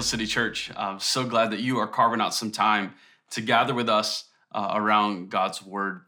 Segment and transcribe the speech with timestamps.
[0.00, 0.70] Hill City Church.
[0.78, 2.94] I'm so glad that you are carving out some time
[3.32, 6.00] to gather with us uh, around God's Word.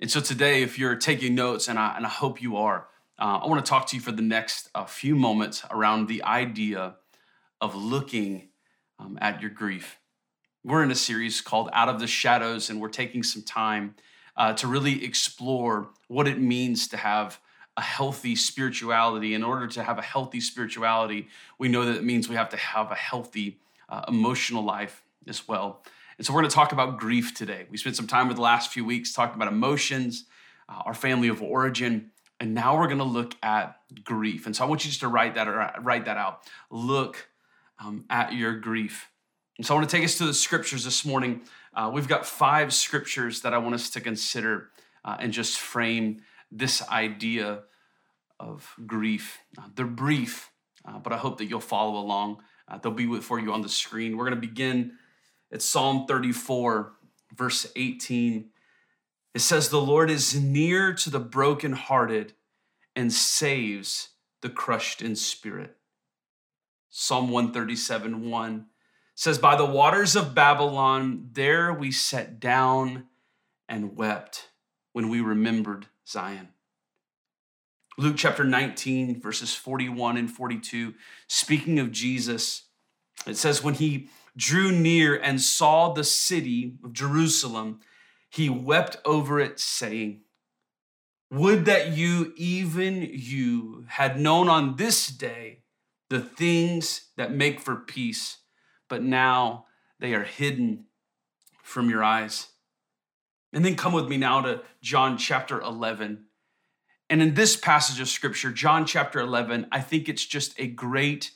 [0.00, 2.88] And so today, if you're taking notes, and I, and I hope you are,
[3.20, 6.24] uh, I want to talk to you for the next uh, few moments around the
[6.24, 6.96] idea
[7.60, 8.48] of looking
[8.98, 10.00] um, at your grief.
[10.64, 13.94] We're in a series called Out of the Shadows, and we're taking some time
[14.36, 17.38] uh, to really explore what it means to have
[17.76, 19.34] a healthy spirituality.
[19.34, 22.56] In order to have a healthy spirituality, we know that it means we have to
[22.56, 23.58] have a healthy
[23.88, 25.82] uh, emotional life as well.
[26.18, 27.66] And so we're going to talk about grief today.
[27.70, 30.24] We spent some time with the last few weeks talking about emotions,
[30.68, 34.46] uh, our family of origin, and now we're going to look at grief.
[34.46, 36.42] And so I want you just to write that or write that out.
[36.70, 37.28] Look
[37.78, 39.10] um, at your grief.
[39.58, 41.42] And so I want to take us to the scriptures this morning.
[41.74, 44.70] Uh, we've got five scriptures that I want us to consider
[45.04, 47.62] uh, and just frame this idea
[48.38, 49.38] of grief.
[49.58, 50.50] Uh, they're brief,
[50.84, 52.42] uh, but I hope that you'll follow along.
[52.68, 54.16] Uh, they'll be for you on the screen.
[54.16, 54.92] We're going to begin
[55.52, 56.92] at Psalm 34,
[57.34, 58.50] verse 18.
[59.34, 62.32] It says, The Lord is near to the brokenhearted
[62.94, 64.10] and saves
[64.42, 65.76] the crushed in spirit.
[66.88, 68.66] Psalm 137, 1
[69.14, 73.04] says, By the waters of Babylon, there we sat down
[73.68, 74.48] and wept
[74.92, 76.48] when we remembered Zion.
[77.98, 80.94] Luke chapter 19, verses 41 and 42,
[81.28, 82.64] speaking of Jesus,
[83.26, 87.80] it says, When he drew near and saw the city of Jerusalem,
[88.28, 90.20] he wept over it, saying,
[91.30, 95.60] Would that you, even you, had known on this day
[96.10, 98.38] the things that make for peace,
[98.88, 99.64] but now
[99.98, 100.84] they are hidden
[101.62, 102.48] from your eyes.
[103.56, 106.26] And then come with me now to John chapter 11.
[107.08, 111.30] And in this passage of scripture, John chapter 11, I think it's just a great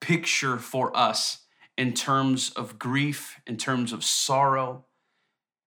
[0.00, 1.40] picture for us
[1.76, 4.86] in terms of grief, in terms of sorrow.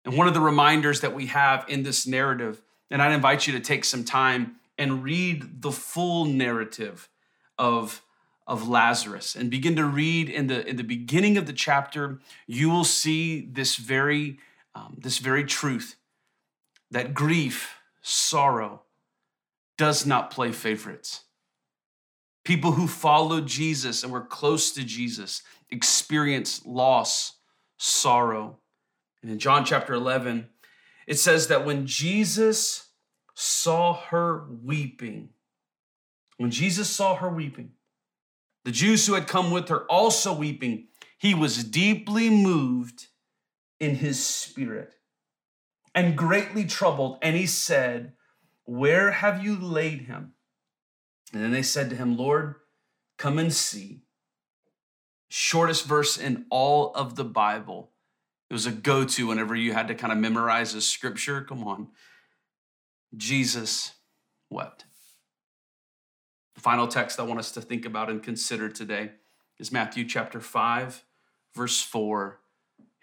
[0.04, 3.54] And one of the reminders that we have in this narrative, and I'd invite you
[3.54, 7.10] to take some time and read the full narrative
[7.60, 8.02] of,
[8.48, 12.18] of Lazarus and begin to read in the, in the beginning of the chapter,
[12.48, 14.40] you will see this very,
[14.76, 15.96] um, this very truth
[16.92, 18.84] that grief, sorrow,
[19.78, 21.24] does not play favorites.
[22.44, 25.42] People who followed Jesus and were close to Jesus
[25.72, 27.38] experienced loss,
[27.78, 28.58] sorrow.
[29.24, 30.48] And in John chapter 11,
[31.08, 32.90] it says that when Jesus
[33.34, 35.30] saw her weeping,
[36.38, 37.72] when Jesus saw her weeping,
[38.64, 40.88] the Jews who had come with her also weeping,
[41.18, 43.08] he was deeply moved
[43.80, 44.96] in his spirit
[45.94, 47.18] and greatly troubled.
[47.22, 48.14] And he said,
[48.66, 50.34] Where have you laid him?
[51.34, 52.56] And then they said to him, Lord,
[53.18, 54.02] come and see.
[55.30, 57.92] Shortest verse in all of the Bible.
[58.50, 61.42] It was a go to whenever you had to kind of memorize a scripture.
[61.42, 61.88] Come on.
[63.18, 63.94] Jesus
[64.50, 64.86] wept.
[66.54, 69.12] The final text I want us to think about and consider today
[69.60, 71.04] is Matthew chapter 5,
[71.54, 72.40] verse 4.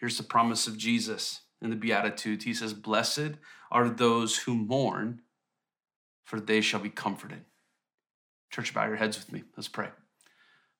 [0.03, 2.45] Here's the promise of Jesus in the Beatitudes.
[2.45, 3.35] He says, Blessed
[3.71, 5.21] are those who mourn,
[6.25, 7.45] for they shall be comforted.
[8.51, 9.45] Church, bow your heads with me.
[9.57, 9.91] Let's pray.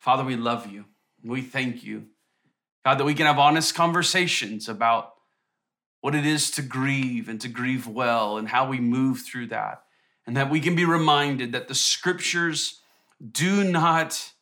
[0.01, 0.87] Father, we love you.
[1.23, 2.07] We thank you,
[2.85, 5.13] God, that we can have honest conversations about
[6.01, 9.85] what it is to grieve and to grieve well and how we move through that.
[10.27, 12.81] And that we can be reminded that the scriptures
[13.31, 14.33] do not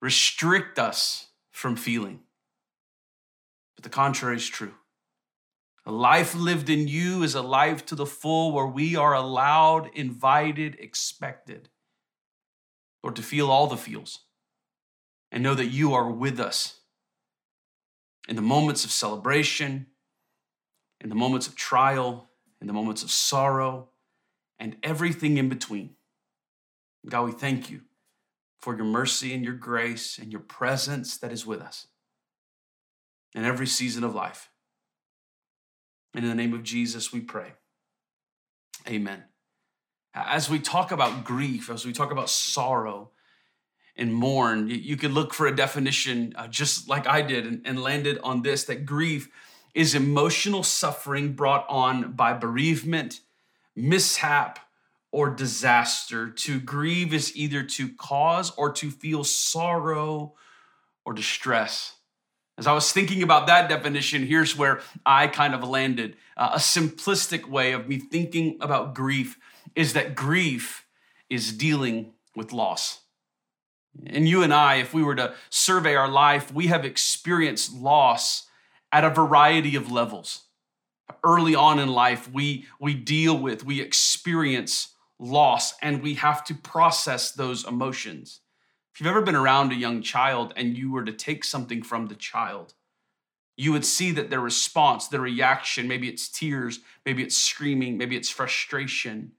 [0.00, 2.20] restrict us from feeling,
[3.82, 4.74] but the contrary is true.
[5.84, 9.90] A life lived in you is a life to the full where we are allowed,
[9.94, 11.68] invited, expected,
[13.02, 14.20] or to feel all the feels
[15.32, 16.78] and know that you are with us
[18.28, 19.86] in the moments of celebration,
[21.00, 22.30] in the moments of trial,
[22.60, 23.88] in the moments of sorrow,
[24.60, 25.96] and everything in between.
[27.08, 27.80] God, we thank you
[28.60, 31.88] for your mercy and your grace and your presence that is with us
[33.34, 34.50] in every season of life.
[36.14, 37.52] And in the name of Jesus, we pray.
[38.88, 39.24] Amen.
[40.14, 43.10] As we talk about grief, as we talk about sorrow
[43.96, 47.82] and mourn, you could look for a definition uh, just like I did and, and
[47.82, 49.30] landed on this that grief
[49.74, 53.20] is emotional suffering brought on by bereavement,
[53.74, 54.58] mishap,
[55.10, 56.28] or disaster.
[56.28, 60.34] To grieve is either to cause or to feel sorrow
[61.06, 61.94] or distress.
[62.58, 66.16] As I was thinking about that definition, here's where I kind of landed.
[66.36, 69.38] Uh, a simplistic way of me thinking about grief
[69.74, 70.86] is that grief
[71.30, 73.00] is dealing with loss.
[74.06, 78.46] And you and I, if we were to survey our life, we have experienced loss
[78.90, 80.42] at a variety of levels.
[81.24, 86.54] Early on in life, we, we deal with, we experience loss, and we have to
[86.54, 88.40] process those emotions.
[88.92, 92.08] If you've ever been around a young child and you were to take something from
[92.08, 92.74] the child,
[93.56, 98.16] you would see that their response, their reaction, maybe it's tears, maybe it's screaming, maybe
[98.16, 99.32] it's frustration.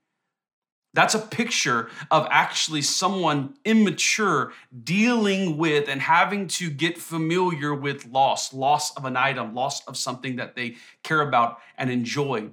[0.96, 4.54] That's a picture of actually someone immature
[4.84, 9.98] dealing with and having to get familiar with loss, loss of an item, loss of
[9.98, 12.50] something that they care about and enjoy.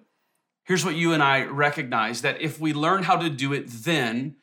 [0.64, 4.36] Here's what you and I recognize that if we learn how to do it then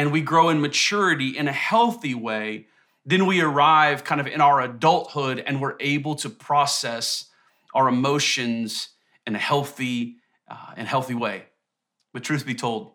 [0.00, 2.66] and we grow in maturity in a healthy way,
[3.04, 7.26] then we arrive kind of in our adulthood and we're able to process
[7.74, 8.88] our emotions
[9.26, 10.16] in a healthy
[10.48, 11.44] uh, and healthy way.
[12.14, 12.92] But truth be told,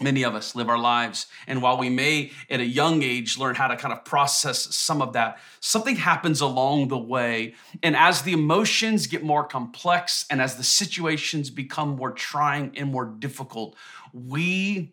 [0.00, 3.54] many of us live our lives and while we may at a young age learn
[3.54, 8.22] how to kind of process some of that something happens along the way and as
[8.22, 13.76] the emotions get more complex and as the situations become more trying and more difficult
[14.12, 14.92] we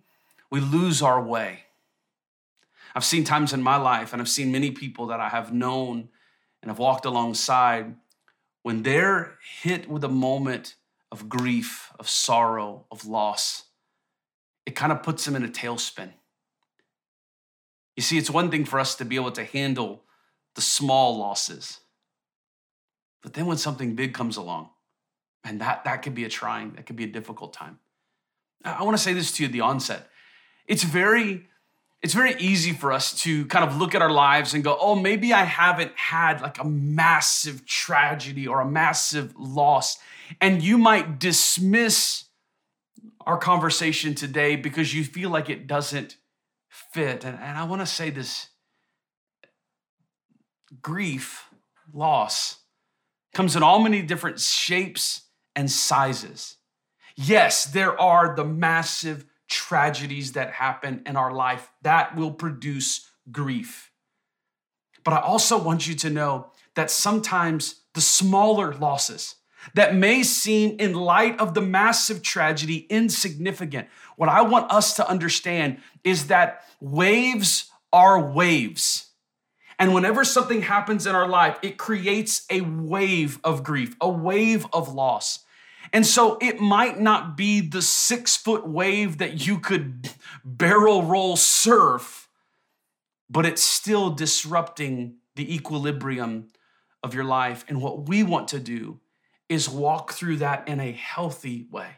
[0.52, 1.66] we lose our way
[2.96, 6.10] I've seen times in my life, and I've seen many people that I have known
[6.62, 7.96] and have walked alongside
[8.64, 10.76] when they're hit with a moment
[11.12, 13.64] of grief, of sorrow, of loss,
[14.66, 16.12] it kind of puts them in a tailspin.
[17.96, 20.04] You see, it's one thing for us to be able to handle
[20.56, 21.80] the small losses.
[23.24, 24.70] But then when something big comes along,
[25.44, 27.80] and that, that could be a trying, that could be a difficult time.
[28.64, 30.08] I want to say this to you at the onset.
[30.72, 31.48] It's very
[32.02, 34.96] it's very easy for us to kind of look at our lives and go, oh,
[34.96, 40.00] maybe I haven't had like a massive tragedy or a massive loss.
[40.40, 42.24] And you might dismiss
[43.28, 46.16] our conversation today because you feel like it doesn't
[46.70, 47.26] fit.
[47.26, 48.48] And, and I want to say this
[50.82, 51.50] grief,
[51.94, 52.60] loss,
[53.34, 55.24] comes in all many different shapes
[55.54, 56.56] and sizes.
[57.16, 63.92] Yes, there are the massive tragedies that happen in our life that will produce grief.
[65.04, 69.36] But I also want you to know that sometimes the smaller losses
[69.76, 75.08] that may seem, in light of the massive tragedy, insignificant, what I want us to
[75.08, 79.10] understand is that waves are waves.
[79.78, 84.66] And whenever something happens in our life, it creates a wave of grief, a wave
[84.74, 85.40] of loss.
[85.94, 90.10] And so it might not be the six foot wave that you could
[90.46, 92.30] barrel roll surf,
[93.30, 96.48] but it's still disrupting the equilibrium
[97.04, 97.66] of your life.
[97.68, 99.00] And what we want to do
[99.50, 101.98] is walk through that in a healthy way.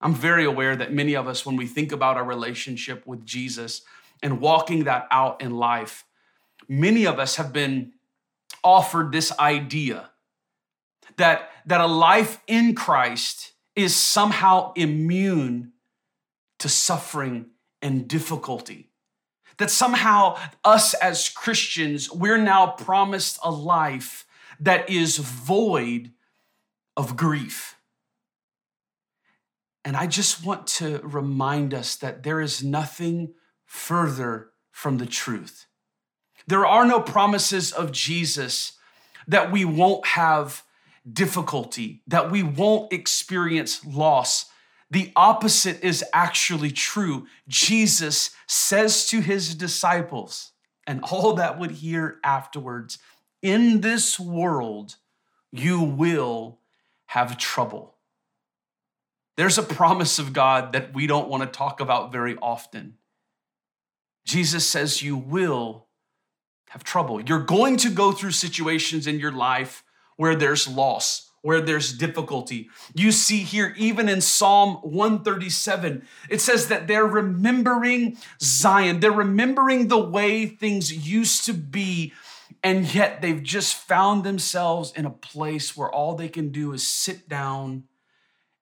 [0.00, 3.82] I'm very aware that many of us, when we think about our relationship with Jesus
[4.22, 6.04] and walking that out in life,
[6.68, 7.92] many of us have been
[8.62, 10.10] offered this idea
[11.16, 15.72] that, that a life in Christ is somehow immune
[16.58, 17.46] to suffering
[17.82, 18.90] and difficulty.
[19.58, 24.26] That somehow us as Christians, we're now promised a life
[24.60, 26.12] that is void
[26.96, 27.76] of grief.
[29.84, 33.34] And I just want to remind us that there is nothing
[33.66, 35.66] further from the truth.
[36.46, 38.72] There are no promises of Jesus
[39.28, 40.62] that we won't have
[41.10, 44.46] difficulty, that we won't experience loss.
[44.90, 47.26] The opposite is actually true.
[47.48, 50.52] Jesus says to his disciples,
[50.86, 52.98] and all that would hear afterwards,
[53.42, 54.96] in this world,
[55.52, 56.58] you will
[57.06, 57.94] have trouble.
[59.36, 62.94] There's a promise of God that we don't want to talk about very often.
[64.24, 65.86] Jesus says you will
[66.70, 67.20] have trouble.
[67.20, 69.83] You're going to go through situations in your life
[70.16, 72.68] where there's loss, where there's difficulty.
[72.94, 79.88] You see here, even in Psalm 137, it says that they're remembering Zion, they're remembering
[79.88, 82.12] the way things used to be.
[82.62, 86.86] And yet they've just found themselves in a place where all they can do is
[86.86, 87.84] sit down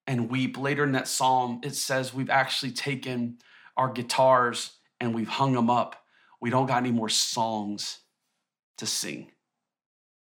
[0.07, 0.59] and weep.
[0.59, 3.39] Later in that psalm, it says we've actually taken
[3.77, 6.05] our guitars and we've hung them up.
[6.41, 7.99] We don't got any more songs
[8.79, 9.32] to sing.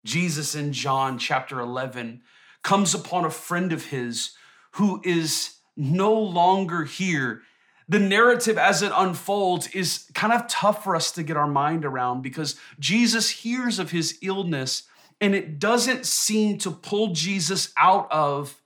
[0.06, 2.22] Jesus in John chapter 11
[2.64, 4.32] comes upon a friend of his
[4.72, 7.42] who is no longer here.
[7.88, 11.86] The narrative as it unfolds is kind of tough for us to get our mind
[11.86, 14.84] around because Jesus hears of his illness
[15.22, 18.62] and it doesn't seem to pull Jesus out of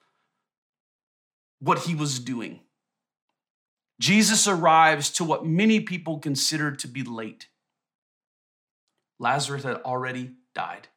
[1.59, 2.61] what he was doing.
[3.99, 7.47] Jesus arrives to what many people consider to be late.
[9.19, 10.87] Lazarus had already died.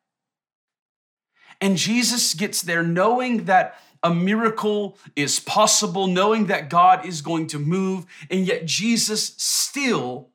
[1.60, 7.48] And Jesus gets there knowing that a miracle is possible, knowing that God is going
[7.48, 10.30] to move, and yet Jesus still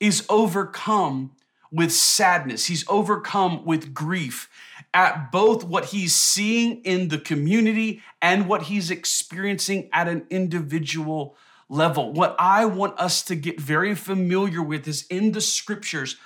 [0.00, 1.32] is overcome
[1.70, 2.66] with sadness.
[2.66, 4.48] He's overcome with grief
[4.92, 11.36] at both what he's seeing in the community and what he's experiencing at an individual
[11.68, 12.12] level.
[12.12, 16.16] What I want us to get very familiar with is in the scriptures,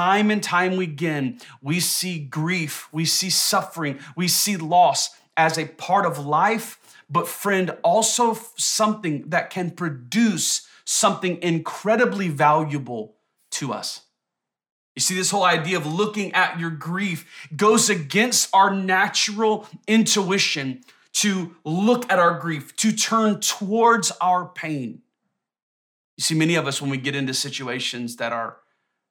[0.00, 5.66] time and time again, we see grief, we see suffering, we see loss as a
[5.66, 6.78] part of life,
[7.10, 13.14] but friend, also something that can produce something incredibly valuable
[13.50, 14.00] to us.
[14.96, 20.82] You see, this whole idea of looking at your grief goes against our natural intuition
[21.12, 25.02] to look at our grief, to turn towards our pain.
[26.16, 28.56] You see, many of us, when we get into situations that are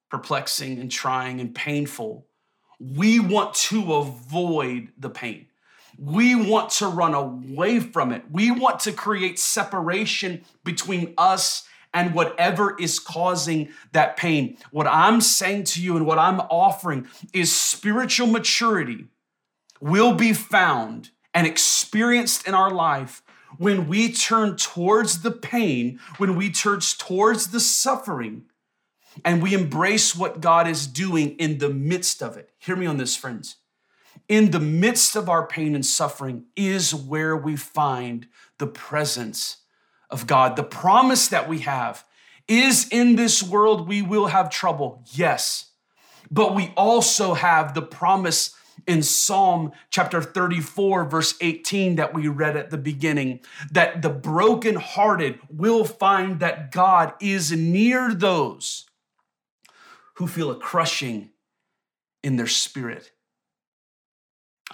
[0.09, 2.25] perplexing and trying and painful,
[2.79, 5.47] we want to avoid the pain.
[5.97, 8.23] We want to run away from it.
[8.31, 14.57] We want to create separation between us and whatever is causing that pain.
[14.71, 19.07] What I'm saying to you and what I'm offering is spiritual maturity
[19.81, 23.23] will be found and experienced in our life
[23.57, 28.43] when we turn towards the pain, when we turn towards the suffering,
[29.25, 32.51] and we embrace what God is doing in the midst of it.
[32.57, 33.57] Hear me on this, friends.
[34.27, 39.57] In the midst of our pain and suffering is where we find the presence
[40.09, 40.55] of God.
[40.55, 42.05] The promise that we have
[42.47, 45.71] is in this world we will have trouble, yes,
[46.31, 48.55] but we also have the promise
[48.87, 53.39] in Psalm chapter 34, verse 18, that we read at the beginning,
[53.71, 58.88] that the brokenhearted will find that God is near those
[60.19, 61.29] who feel a crushing
[62.23, 63.13] in their spirit.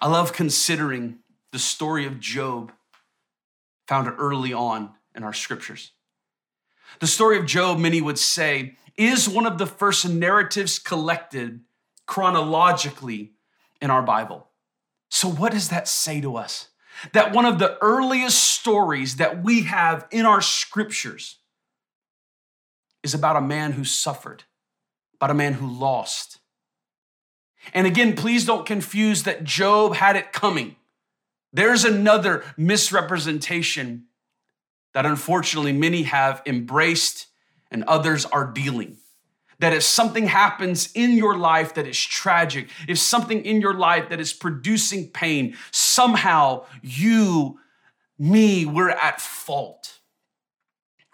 [0.01, 1.19] I love considering
[1.51, 2.71] the story of Job
[3.87, 5.91] found early on in our scriptures.
[6.99, 11.59] The story of Job, many would say, is one of the first narratives collected
[12.07, 13.33] chronologically
[13.79, 14.47] in our Bible.
[15.11, 16.69] So, what does that say to us?
[17.13, 21.37] That one of the earliest stories that we have in our scriptures
[23.03, 24.45] is about a man who suffered,
[25.15, 26.39] about a man who lost.
[27.73, 30.75] And again, please don't confuse that Job had it coming.
[31.51, 34.05] There's another misrepresentation
[34.93, 37.27] that unfortunately many have embraced
[37.71, 38.97] and others are dealing.
[39.59, 44.09] That if something happens in your life that is tragic, if something in your life
[44.09, 47.59] that is producing pain, somehow you,
[48.19, 49.94] me, we're at fault.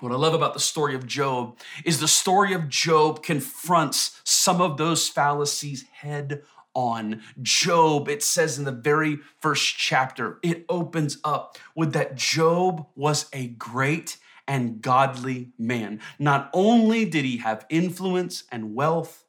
[0.02, 4.60] What I love about the story of Job is the story of Job confronts some
[4.60, 6.42] of those fallacies head
[6.74, 12.88] on Job, it says in the very first chapter, it opens up with that Job
[12.96, 14.18] was a great
[14.48, 16.00] and godly man.
[16.18, 19.26] Not only did he have influence and wealth,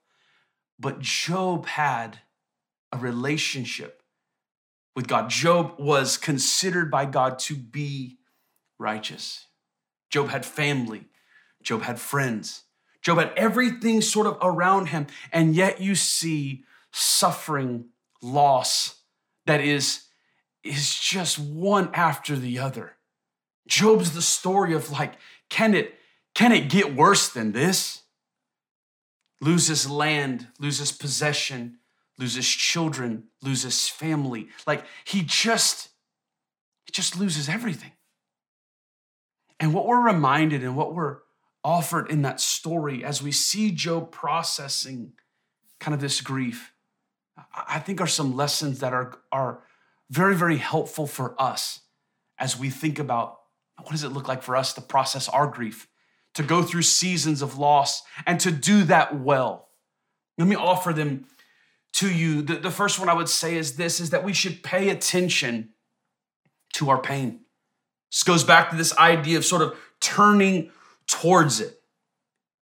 [0.78, 2.20] but Job had
[2.92, 4.02] a relationship
[4.96, 5.28] with God.
[5.28, 8.18] Job was considered by God to be
[8.78, 9.48] righteous.
[10.12, 11.06] Job had family,
[11.62, 12.62] Job had friends,
[13.02, 15.08] Job had everything sort of around him.
[15.32, 17.86] And yet you see suffering,
[18.22, 19.00] loss
[19.46, 20.04] that is,
[20.62, 22.92] is just one after the other.
[23.66, 25.14] Job's the story of like,
[25.48, 25.94] can it,
[26.34, 28.02] can it get worse than this?
[29.40, 31.78] Loses land, loses possession,
[32.18, 34.48] loses children, loses family.
[34.66, 35.88] Like he just,
[36.84, 37.92] he just loses everything.
[39.62, 41.20] And what we're reminded and what we're
[41.64, 45.12] offered in that story as we see Job processing
[45.80, 46.72] kind of this grief
[47.54, 49.62] I think are some lessons that are, are
[50.10, 51.80] very, very helpful for us
[52.38, 53.38] as we think about
[53.80, 55.88] what does it look like for us to process our grief,
[56.34, 59.68] to go through seasons of loss, and to do that well.
[60.38, 61.26] Let me offer them
[61.94, 62.42] to you.
[62.42, 65.70] The, the first one I would say is this is that we should pay attention
[66.74, 67.40] to our pain.
[68.12, 70.70] This goes back to this idea of sort of turning
[71.06, 71.80] towards it.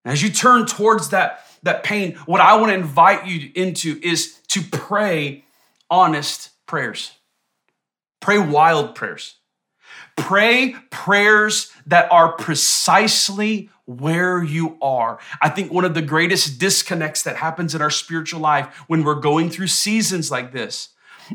[0.05, 4.39] As you turn towards that, that pain, what I want to invite you into is
[4.49, 5.45] to pray
[5.91, 7.13] honest prayers.
[8.21, 9.37] Pray wild prayers.
[10.17, 15.19] Pray prayers that are precisely where you are.
[15.43, 19.15] I think one of the greatest disconnects that happens in our spiritual life when we're
[19.17, 20.91] going through seasons like this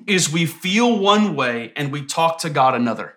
[0.08, 3.16] is we feel one way and we talk to God another.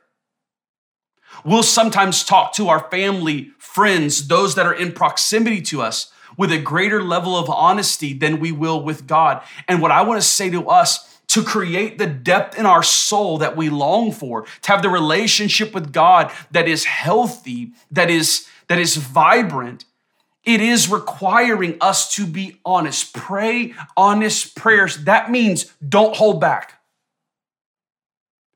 [1.45, 6.53] We'll sometimes talk to our family, friends, those that are in proximity to us with
[6.53, 9.43] a greater level of honesty than we will with God.
[9.67, 13.39] And what I want to say to us to create the depth in our soul
[13.39, 18.47] that we long for, to have the relationship with God that is healthy, that is
[18.69, 19.85] that is vibrant,
[20.45, 23.15] it is requiring us to be honest.
[23.15, 25.05] Pray honest prayers.
[25.05, 26.81] That means don't hold back.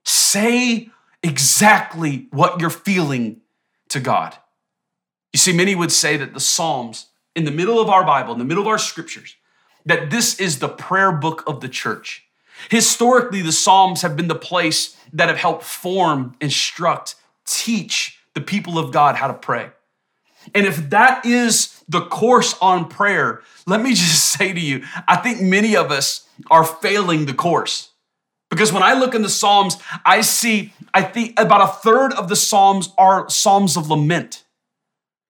[0.05, 0.91] Say
[1.23, 3.41] exactly what you're feeling
[3.89, 4.37] to God.
[5.33, 8.39] You see, many would say that the Psalms, in the middle of our Bible, in
[8.39, 9.37] the middle of our scriptures,
[9.87, 12.25] that this is the prayer book of the church.
[12.71, 18.79] Historically, the Psalms have been the place that have helped form, instruct, teach the people
[18.79, 19.71] of God how to pray.
[20.55, 25.17] And if that is the course on prayer, let me just say to you, I
[25.17, 27.92] think many of us are failing the course.
[28.53, 32.29] Because when I look in the Psalms, I see, I think about a third of
[32.29, 34.45] the Psalms are Psalms of lament,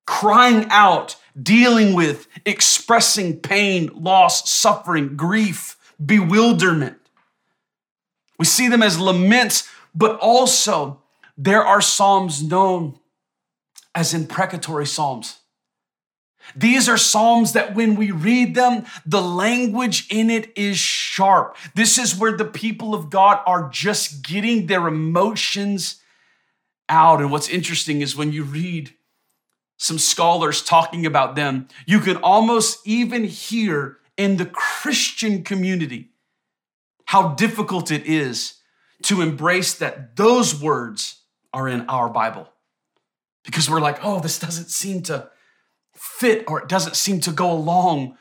[0.08, 6.98] crying out, dealing with, expressing pain, loss, suffering, grief, bewilderment.
[8.40, 11.00] We see them as laments, but also
[11.38, 12.98] there are Psalms known
[13.94, 15.41] as imprecatory Psalms.
[16.56, 21.56] These are Psalms that when we read them, the language in it is sharp.
[21.74, 26.00] This is where the people of God are just getting their emotions
[26.88, 27.20] out.
[27.20, 28.94] And what's interesting is when you read
[29.76, 36.10] some scholars talking about them, you can almost even hear in the Christian community
[37.06, 38.54] how difficult it is
[39.02, 42.48] to embrace that those words are in our Bible.
[43.44, 45.28] Because we're like, oh, this doesn't seem to
[46.02, 48.16] fit or it doesn't seem to go along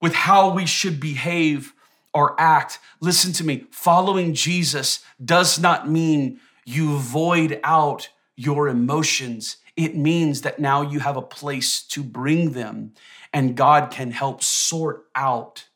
[0.00, 1.74] with how we should behave
[2.14, 2.78] or act.
[3.00, 9.56] Listen to me following Jesus does not mean you void out your emotions.
[9.76, 12.94] It means that now you have a place to bring them,
[13.32, 15.66] and God can help sort out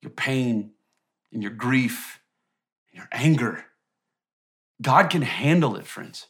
[0.00, 0.72] your pain
[1.32, 2.20] and your grief
[2.90, 3.66] and your anger.
[4.82, 6.26] God can handle it, friends.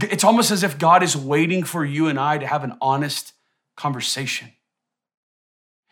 [0.00, 3.34] It's almost as if God is waiting for you and I to have an honest
[3.76, 4.52] conversation.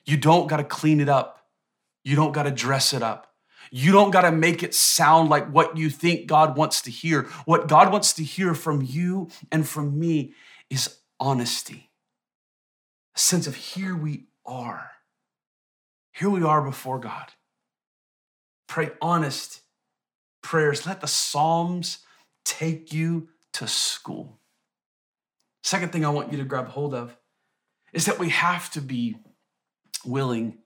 [0.06, 1.46] You don't got to clean it up.
[2.02, 3.26] You don't got to dress it up.
[3.70, 7.24] You don't got to make it sound like what you think God wants to hear.
[7.44, 10.32] What God wants to hear from you and from me
[10.70, 11.90] is honesty.
[13.14, 14.90] A sense of here we are.
[16.12, 17.32] Here we are before God.
[18.66, 19.60] Pray honest
[20.42, 20.86] prayers.
[20.86, 21.98] Let the Psalms
[22.44, 24.38] take you to school.
[25.62, 27.16] Second thing I want you to grab hold of
[27.92, 29.16] is that we have to be
[30.04, 30.58] willing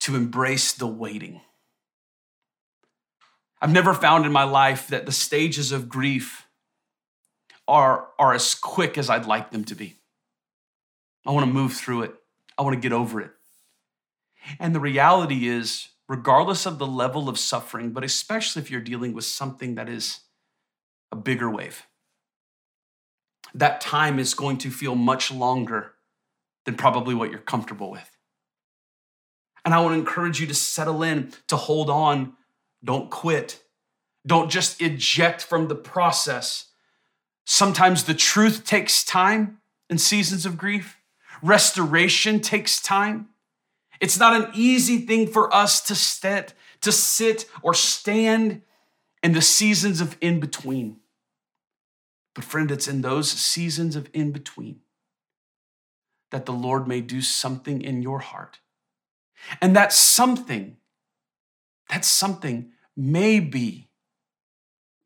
[0.00, 1.40] to embrace the waiting.
[3.60, 6.46] I've never found in my life that the stages of grief
[7.66, 9.96] are, are as quick as I'd like them to be.
[11.26, 12.14] I want to move through it,
[12.58, 13.30] I want to get over it.
[14.58, 19.14] And the reality is, regardless of the level of suffering, but especially if you're dealing
[19.14, 20.20] with something that is
[21.14, 21.86] a bigger wave.
[23.54, 25.92] That time is going to feel much longer
[26.64, 28.10] than probably what you're comfortable with.
[29.64, 32.34] And I want to encourage you to settle in, to hold on,
[32.82, 33.62] don't quit.
[34.26, 36.66] Don't just eject from the process.
[37.46, 40.98] Sometimes the truth takes time in seasons of grief.
[41.42, 43.28] Restoration takes time.
[44.00, 48.62] It's not an easy thing for us to sit, to sit or stand
[49.22, 51.00] in the seasons of in between.
[52.34, 54.80] But, friend, it's in those seasons of in between
[56.30, 58.58] that the Lord may do something in your heart.
[59.60, 60.76] And that something,
[61.90, 63.88] that something may be,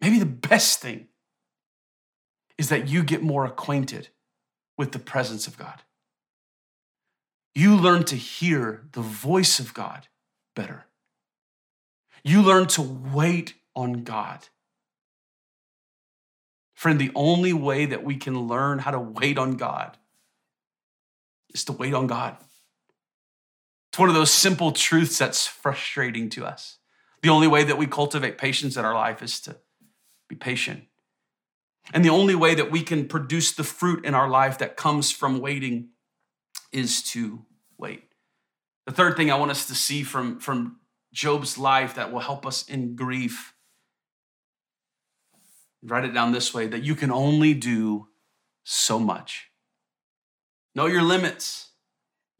[0.00, 1.08] maybe the best thing
[2.56, 4.08] is that you get more acquainted
[4.78, 5.82] with the presence of God.
[7.54, 10.06] You learn to hear the voice of God
[10.54, 10.86] better.
[12.22, 14.46] You learn to wait on God.
[16.78, 19.98] Friend, the only way that we can learn how to wait on God
[21.52, 22.36] is to wait on God.
[23.90, 26.78] It's one of those simple truths that's frustrating to us.
[27.22, 29.56] The only way that we cultivate patience in our life is to
[30.28, 30.84] be patient.
[31.92, 35.10] And the only way that we can produce the fruit in our life that comes
[35.10, 35.88] from waiting
[36.70, 37.44] is to
[37.76, 38.04] wait.
[38.86, 40.76] The third thing I want us to see from, from
[41.12, 43.52] Job's life that will help us in grief
[45.82, 48.08] Write it down this way that you can only do
[48.64, 49.50] so much.
[50.74, 51.70] Know your limits,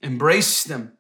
[0.01, 0.93] embrace them.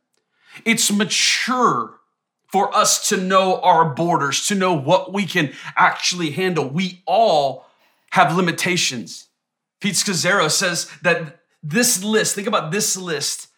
[0.65, 1.99] It's mature
[2.47, 6.69] for us to know our borders, to know what we can actually handle.
[6.69, 7.67] We all
[8.13, 9.29] have limitations.
[9.81, 13.49] Pete Scazzero says that this list, think about this list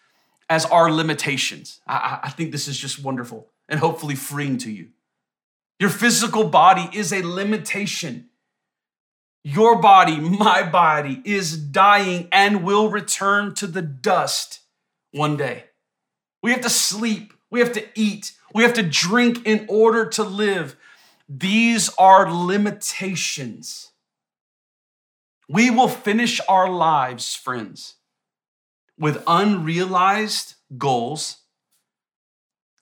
[0.48, 1.80] as our limitations.
[1.86, 4.88] I, I think this is just wonderful and hopefully freeing to you.
[5.78, 8.29] Your physical body is a limitation.
[9.42, 14.60] Your body, my body, is dying and will return to the dust
[15.12, 15.64] one day.
[16.42, 20.22] We have to sleep, we have to eat, we have to drink in order to
[20.22, 20.76] live.
[21.28, 23.92] These are limitations.
[25.48, 27.94] We will finish our lives, friends,
[28.98, 31.38] with unrealized goals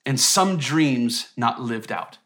[0.05, 2.18] and some dreams not lived out.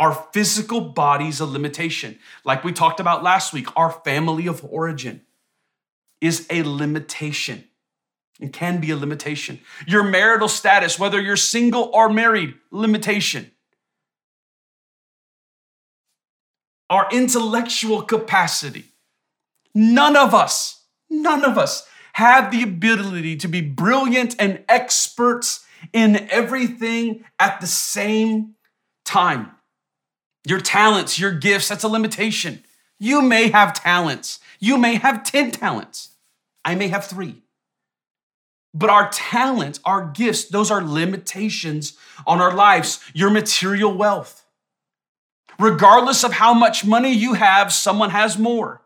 [0.00, 2.18] Our physical body's a limitation.
[2.42, 5.20] Like we talked about last week, our family of origin
[6.22, 7.64] is a limitation
[8.40, 9.60] and can be a limitation.
[9.86, 13.50] Your marital status, whether you're single or married, limitation.
[16.88, 18.86] Our intellectual capacity.
[19.74, 26.26] None of us, none of us have the ability to be brilliant and experts in
[26.30, 28.54] everything at the same
[29.04, 29.52] time.
[30.46, 32.64] Your talents, your gifts, that's a limitation.
[32.98, 34.40] You may have talents.
[34.58, 36.10] You may have 10 talents.
[36.64, 37.42] I may have three.
[38.72, 44.44] But our talents, our gifts, those are limitations on our lives, your material wealth.
[45.58, 48.82] Regardless of how much money you have, someone has more.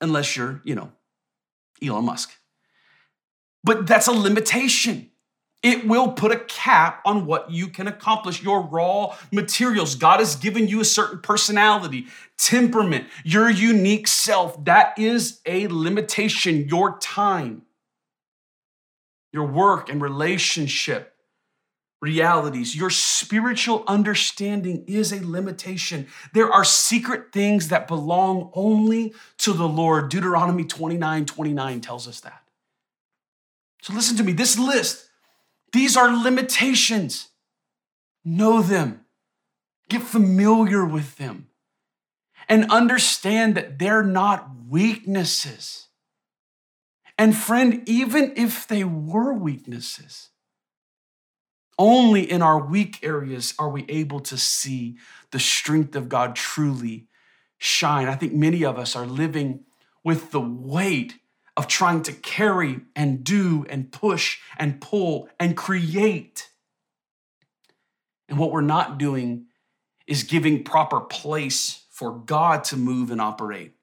[0.00, 0.92] Unless you're, you know,
[1.82, 2.32] Elon Musk.
[3.62, 5.10] But that's a limitation.
[5.64, 9.94] It will put a cap on what you can accomplish, your raw materials.
[9.94, 14.62] God has given you a certain personality, temperament, your unique self.
[14.66, 17.62] That is a limitation, your time,
[19.32, 21.14] your work and relationship
[22.02, 22.76] realities.
[22.76, 26.08] Your spiritual understanding is a limitation.
[26.34, 30.10] There are secret things that belong only to the Lord.
[30.10, 32.42] Deuteronomy 29 29 tells us that.
[33.80, 34.34] So listen to me.
[34.34, 35.03] This list
[35.74, 37.28] these are limitations.
[38.24, 39.04] Know them,
[39.90, 41.48] get familiar with them,
[42.48, 45.88] and understand that they're not weaknesses.
[47.18, 50.30] And friend, even if they were weaknesses,
[51.76, 54.96] only in our weak areas are we able to see
[55.32, 57.08] the strength of God truly
[57.58, 58.08] shine.
[58.08, 59.64] I think many of us are living
[60.04, 61.16] with the weight
[61.56, 66.50] of trying to carry and do and push and pull and create.
[68.28, 69.46] And what we're not doing
[70.06, 73.74] is giving proper place for God to move and operate.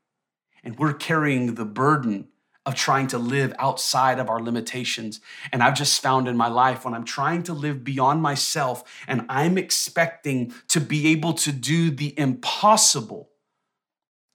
[0.63, 2.27] And we're carrying the burden
[2.65, 5.19] of trying to live outside of our limitations.
[5.51, 9.25] And I've just found in my life when I'm trying to live beyond myself and
[9.29, 13.30] I'm expecting to be able to do the impossible,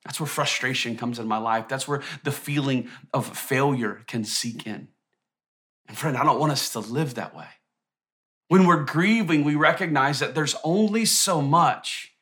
[0.07, 1.67] that's where frustration comes in my life.
[1.67, 4.87] That's where the feeling of failure can seek in.
[5.89, 7.49] And friend, I don't want us to live that way.
[8.47, 12.13] When we're grieving, we recognize that there's only so much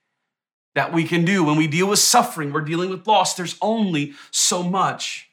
[0.75, 1.44] that we can do.
[1.44, 5.29] When we deal with suffering, we're dealing with loss, there's only so much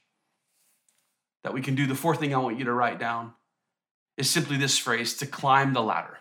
[1.46, 1.88] that we can do.
[1.88, 3.32] The fourth thing I want you to write down
[4.18, 6.18] is simply this phrase to climb the ladder.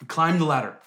[0.00, 0.78] To climb the ladder.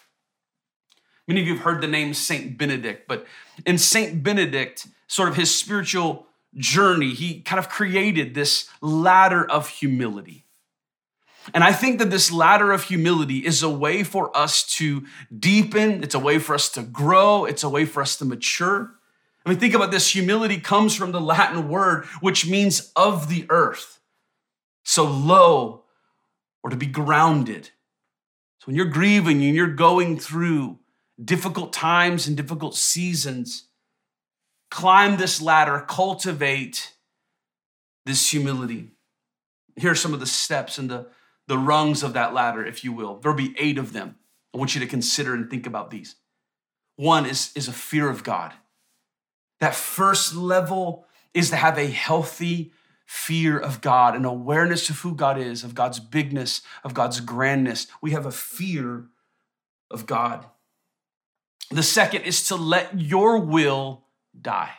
[1.30, 3.28] Many of you have heard the name Saint Benedict, but
[3.63, 9.70] in Saint Benedict, sort of his spiritual journey, he kind of created this ladder of
[9.70, 10.48] humility.
[11.54, 15.06] And I think that this ladder of humility is a way for us to
[15.38, 18.89] deepen, it's a way for us to grow, it's a way for us to mature.
[19.46, 23.46] I mean, think about this humility comes from the Latin word, which means of the
[23.52, 24.00] earth.
[24.84, 25.84] So low
[26.63, 27.65] or to be grounded.
[28.58, 30.80] So when you're grieving and you're going through
[31.23, 33.67] difficult times and difficult seasons,
[34.71, 36.93] climb this ladder, cultivate
[38.05, 38.91] this humility.
[39.75, 41.08] Here are some of the steps and the,
[41.47, 43.19] the rungs of that ladder, if you will.
[43.19, 44.15] There'll be eight of them.
[44.53, 46.15] I want you to consider and think about these.
[46.95, 48.53] One is, is a fear of God.
[49.60, 52.71] That first level is to have a healthy
[53.05, 57.88] fear of God, an awareness of who God is, of God's bigness, of God's grandness.
[58.01, 59.05] We have a fear
[59.89, 60.45] of God.
[61.69, 64.05] The second is to let your will
[64.39, 64.71] die.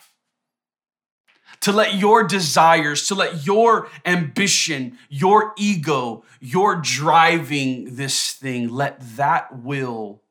[1.62, 8.98] To let your desires, to let your ambition, your ego, your driving this thing, let
[9.16, 10.22] that will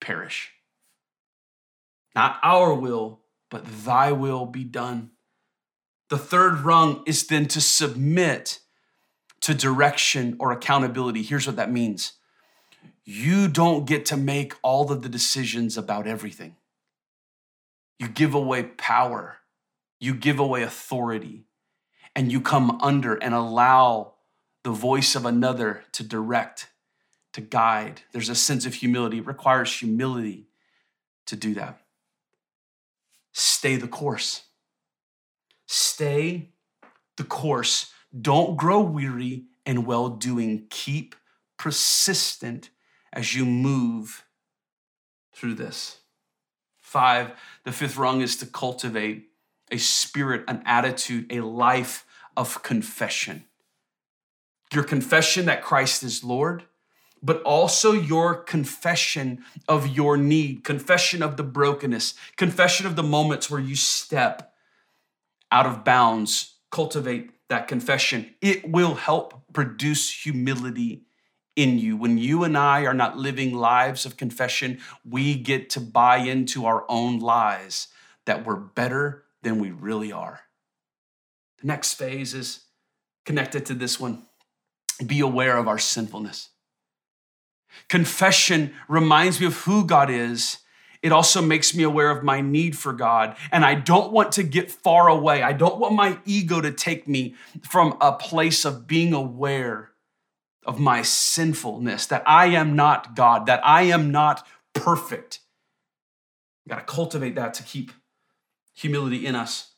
[0.00, 0.52] perish.
[2.14, 5.10] Not our will, but thy will be done.
[6.08, 8.60] The third rung is then to submit
[9.40, 11.22] to direction or accountability.
[11.22, 12.12] Here's what that means
[13.06, 16.56] you don't get to make all of the decisions about everything.
[18.00, 19.38] You give away power,
[20.00, 21.44] you give away authority,
[22.16, 24.14] and you come under and allow
[24.64, 26.68] the voice of another to direct,
[27.32, 28.02] to guide.
[28.10, 29.18] There's a sense of humility.
[29.18, 30.48] It requires humility
[31.26, 31.80] to do that.
[33.32, 34.42] Stay the course.
[35.66, 36.50] Stay
[37.16, 37.92] the course.
[38.20, 40.66] Don't grow weary in well doing.
[40.70, 41.14] Keep
[41.56, 42.70] persistent
[43.16, 44.26] as you move
[45.32, 46.00] through this.
[46.76, 47.32] Five,
[47.64, 49.30] the fifth rung is to cultivate
[49.72, 53.44] a spirit, an attitude, a life of confession.
[54.72, 56.64] Your confession that Christ is Lord,
[57.22, 63.50] but also your confession of your need, confession of the brokenness, confession of the moments
[63.50, 64.52] where you step
[65.50, 66.54] out of bounds.
[66.70, 68.34] Cultivate that confession.
[68.42, 71.05] It will help produce humility
[71.56, 71.96] in you.
[71.96, 76.66] When you and I are not living lives of confession, we get to buy into
[76.66, 77.88] our own lies
[78.26, 80.40] that we're better than we really are.
[81.60, 82.64] The next phase is
[83.24, 84.22] connected to this one
[85.04, 86.50] be aware of our sinfulness.
[87.88, 90.58] Confession reminds me of who God is.
[91.02, 93.36] It also makes me aware of my need for God.
[93.52, 95.42] And I don't want to get far away.
[95.42, 99.90] I don't want my ego to take me from a place of being aware
[100.66, 105.40] of my sinfulness, that I am not God, that I am not perfect.
[106.64, 107.92] We got to cultivate that to keep
[108.74, 109.72] humility in us.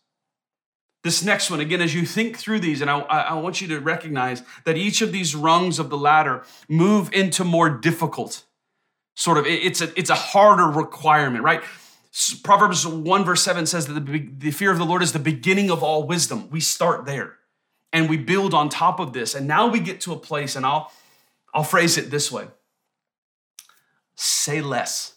[1.04, 3.78] This next one, again, as you think through these, and I, I, want you to
[3.78, 8.44] recognize that each of these rungs of the ladder move into more difficult,
[9.14, 11.62] sort of, it's a, it's a harder requirement, right?
[12.42, 15.70] Proverbs 1, verse 7 says that the, the fear of the Lord is the beginning
[15.70, 16.50] of all wisdom.
[16.50, 17.37] We start there
[17.92, 19.34] and we build on top of this.
[19.34, 20.92] And now we get to a place, and I'll,
[21.54, 22.48] I'll phrase it this way
[24.20, 25.14] say less.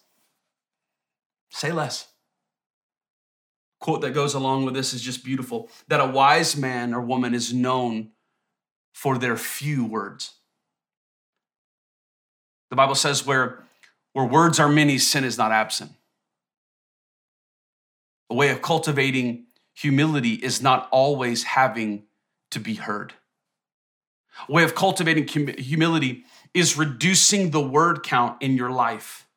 [1.49, 2.07] Say less.
[3.79, 7.33] Quote that goes along with this is just beautiful that a wise man or woman
[7.33, 8.11] is known
[8.93, 10.33] for their few words.
[12.69, 13.63] The Bible says, where,
[14.13, 15.91] where words are many, sin is not absent.
[18.29, 22.03] A way of cultivating humility is not always having
[22.51, 23.13] to be heard.
[24.47, 29.27] A way of cultivating humility is reducing the word count in your life.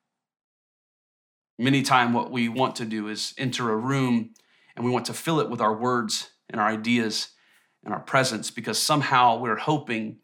[1.59, 4.35] Many times, what we want to do is enter a room
[4.77, 7.29] and we want to fill it with our words and our ideas
[7.85, 10.19] and our presence because somehow we're hoping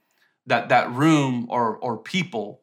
[0.47, 2.63] that that room or, or people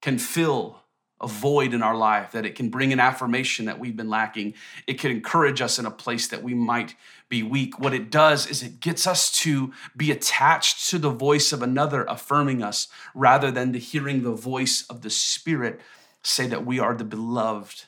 [0.00, 0.80] can fill
[1.20, 4.54] a void in our life, that it can bring an affirmation that we've been lacking.
[4.86, 6.94] It can encourage us in a place that we might
[7.28, 7.78] be weak.
[7.78, 12.04] What it does is it gets us to be attached to the voice of another
[12.04, 15.80] affirming us rather than to hearing the voice of the Spirit
[16.22, 17.84] say that we are the beloved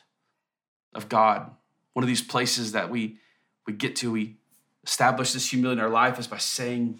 [0.93, 1.51] of God.
[1.93, 3.17] One of these places that we,
[3.67, 4.37] we get to, we
[4.83, 6.99] establish this humility in our life is by saying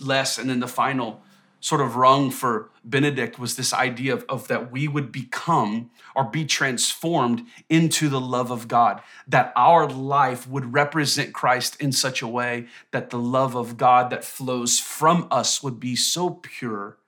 [0.00, 0.38] less.
[0.38, 1.22] And then the final
[1.62, 6.24] sort of rung for Benedict was this idea of, of, that we would become or
[6.24, 12.20] be transformed into the love of God, that our life would represent Christ in such
[12.20, 16.98] a way that the love of God that flows from us would be so pure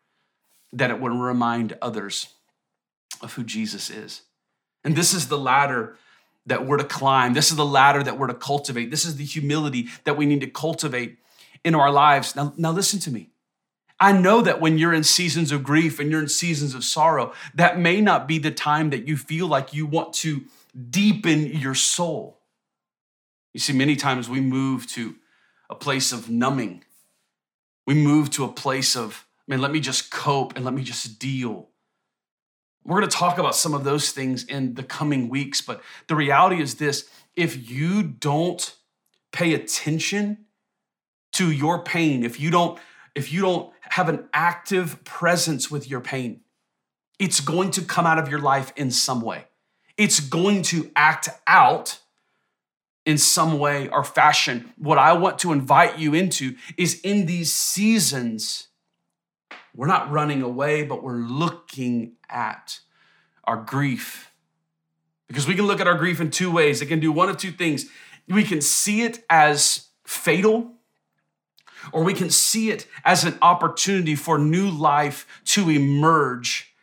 [0.72, 2.28] that it would remind others
[3.20, 4.22] of who Jesus is.
[4.84, 5.96] And this is the ladder
[6.46, 7.34] that we're to climb.
[7.34, 8.92] This is the ladder that we're to cultivate.
[8.92, 11.18] This is the humility that we need to cultivate
[11.64, 12.36] in our lives.
[12.36, 13.30] Now, now listen to me.
[14.00, 17.32] I know that when you're in seasons of grief and you're in seasons of sorrow,
[17.54, 20.42] that may not be the time that you feel like you want to
[20.90, 22.40] deepen your soul.
[23.52, 25.14] You see, many times we move to
[25.70, 26.84] a place of numbing.
[27.86, 31.18] We move to a place of, man, let me just cope and let me just
[31.18, 31.68] deal.
[32.84, 36.16] We're going to talk about some of those things in the coming weeks, but the
[36.16, 38.74] reality is this if you don't
[39.32, 40.46] pay attention
[41.32, 42.78] to your pain, if you don't
[43.14, 46.40] if you don't have an active presence with your pain,
[47.18, 49.46] it's going to come out of your life in some way.
[49.96, 52.00] It's going to act out
[53.06, 54.72] in some way or fashion.
[54.76, 58.68] What I want to invite you into is in these seasons,
[59.76, 62.80] we're not running away, but we're looking at
[63.44, 64.32] our grief.
[65.28, 66.82] Because we can look at our grief in two ways.
[66.82, 67.86] It can do one of two things.
[68.28, 70.73] We can see it as fatal
[71.92, 76.74] or we can see it as an opportunity for new life to emerge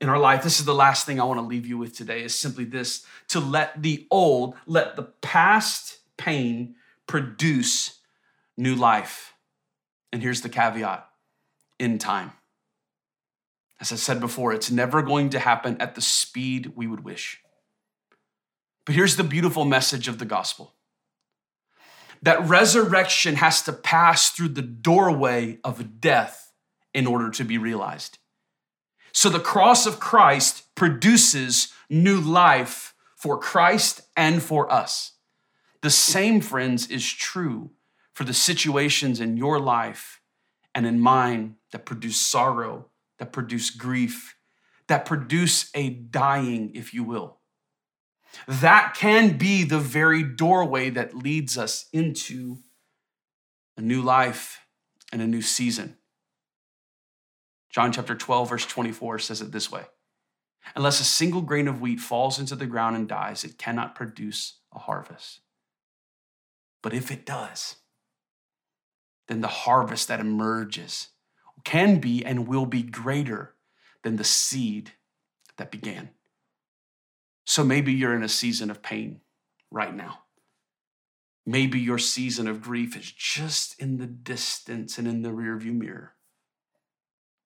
[0.00, 0.42] in our life.
[0.42, 3.06] This is the last thing I want to leave you with today is simply this
[3.28, 6.74] to let the old, let the past pain
[7.06, 8.00] produce
[8.56, 9.34] new life.
[10.12, 11.08] And here's the caveat
[11.78, 12.32] in time.
[13.80, 17.40] As I said before, it's never going to happen at the speed we would wish.
[18.84, 20.74] But here's the beautiful message of the gospel
[22.22, 26.52] that resurrection has to pass through the doorway of death
[26.94, 28.18] in order to be realized.
[29.12, 35.12] So the cross of Christ produces new life for Christ and for us.
[35.82, 37.70] The same, friends, is true
[38.14, 40.20] for the situations in your life
[40.74, 42.86] and in mine that produce sorrow,
[43.18, 44.36] that produce grief,
[44.86, 47.38] that produce a dying, if you will.
[48.46, 52.58] That can be the very doorway that leads us into
[53.76, 54.60] a new life
[55.12, 55.96] and a new season.
[57.70, 59.84] John chapter 12, verse 24 says it this way
[60.76, 64.58] Unless a single grain of wheat falls into the ground and dies, it cannot produce
[64.74, 65.40] a harvest.
[66.82, 67.76] But if it does,
[69.28, 71.08] then the harvest that emerges
[71.64, 73.54] can be and will be greater
[74.02, 74.92] than the seed
[75.56, 76.10] that began.
[77.44, 79.20] So maybe you're in a season of pain
[79.70, 80.20] right now.
[81.44, 86.12] Maybe your season of grief is just in the distance and in the rearview mirror.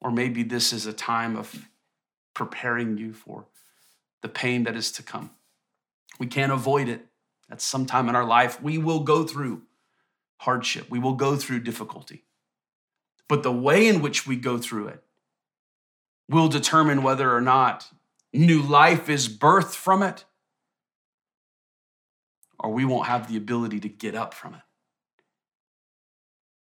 [0.01, 1.69] Or maybe this is a time of
[2.35, 3.47] preparing you for
[4.21, 5.31] the pain that is to come.
[6.19, 7.07] We can't avoid it.
[7.51, 9.63] At some time in our life, we will go through
[10.39, 12.25] hardship, we will go through difficulty.
[13.29, 15.03] But the way in which we go through it
[16.29, 17.89] will determine whether or not
[18.37, 20.25] new life is birthed from it,
[22.59, 24.61] or we won't have the ability to get up from it.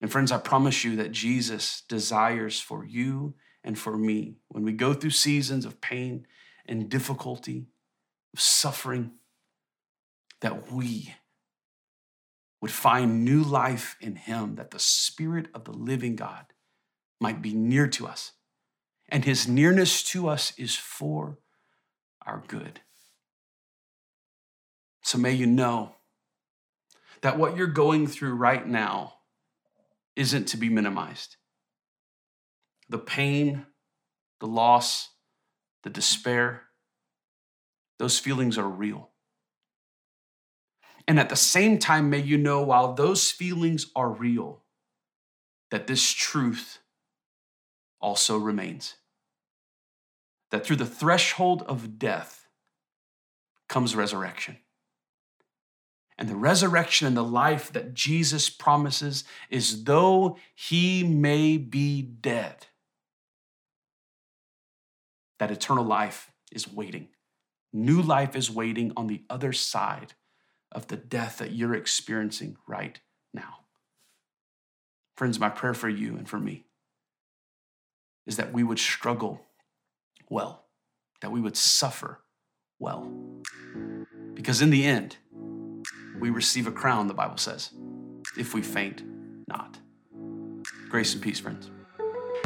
[0.02, 4.74] And friends, I promise you that Jesus desires for you and for me when we
[4.74, 6.26] go through seasons of pain
[6.66, 7.68] and difficulty,
[8.34, 9.12] of suffering,
[10.42, 11.14] that we
[12.62, 16.46] would find new life in Him, that the Spirit of the living God
[17.20, 18.32] might be near to us.
[19.10, 21.38] And His nearness to us is for
[22.26, 22.82] our good.
[25.02, 25.96] So may you know
[27.22, 29.16] that what you're going through right now
[30.16, 31.38] isn't to be minimized.
[32.90, 33.66] The pain,
[34.40, 35.10] the loss,
[35.84, 36.64] the despair,
[38.00, 39.10] those feelings are real.
[41.08, 44.64] And at the same time, may you know while those feelings are real,
[45.70, 46.80] that this truth
[48.00, 48.96] also remains
[50.52, 52.48] that through the threshold of death
[53.68, 54.58] comes resurrection.
[56.18, 62.68] And the resurrection and the life that Jesus promises is though he may be dead,
[65.40, 67.08] that eternal life is waiting.
[67.74, 70.14] New life is waiting on the other side
[70.72, 73.00] of the death that you're experiencing right
[73.34, 73.60] now.
[75.16, 76.66] Friends, my prayer for you and for me
[78.28, 79.42] is that we would struggle
[80.32, 80.64] well,
[81.20, 82.22] that we would suffer
[82.80, 83.12] well.
[84.34, 85.18] Because in the end,
[86.20, 87.72] we receive a crown, the Bible says,
[88.38, 89.04] if we faint
[89.48, 89.78] not.
[90.90, 91.70] Grace and peace, friends.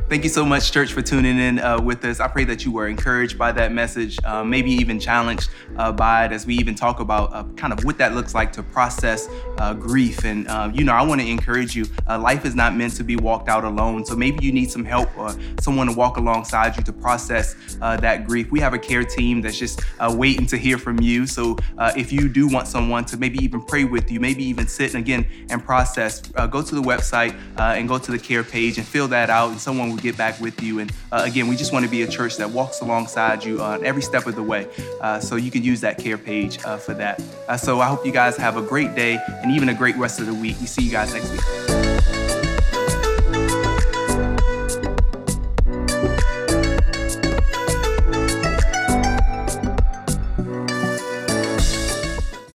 [0.07, 2.19] Thank you so much, church, for tuning in uh, with us.
[2.19, 6.25] I pray that you were encouraged by that message, uh, maybe even challenged uh, by
[6.25, 9.27] it as we even talk about uh, kind of what that looks like to process
[9.57, 10.23] uh, grief.
[10.23, 13.15] And, uh, you know, I want to encourage you life is not meant to be
[13.15, 14.05] walked out alone.
[14.05, 18.27] So maybe you need some help or someone to walk alongside you to process that
[18.27, 18.51] grief.
[18.51, 21.25] We have a care team that's just waiting to hear from you.
[21.25, 21.57] So
[21.97, 25.03] if you do want someone to maybe even pray with you, maybe even sit and
[25.03, 29.07] again and process, go to the website and go to the care page and fill
[29.07, 30.79] that out, and someone will get back with you.
[30.79, 33.85] And uh, again, we just want to be a church that walks alongside you on
[33.85, 34.67] every step of the way.
[35.01, 37.21] Uh, so you can use that care page uh, for that.
[37.47, 40.19] Uh, so I hope you guys have a great day and even a great rest
[40.19, 40.57] of the week.
[40.59, 41.74] We see you guys next week.